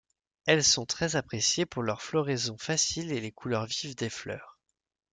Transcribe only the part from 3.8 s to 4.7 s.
des fleurs.